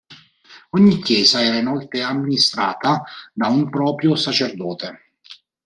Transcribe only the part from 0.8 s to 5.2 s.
chiesa era inoltre amministrata da un proprio sacerdote.